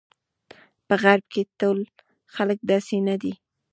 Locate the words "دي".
3.21-3.33